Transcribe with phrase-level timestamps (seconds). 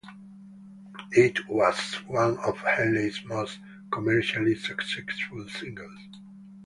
[1.11, 3.59] It was one of Henley's most
[3.91, 5.99] commercially successful singles.